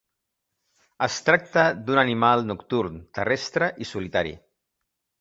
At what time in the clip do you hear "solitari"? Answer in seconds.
3.95-4.39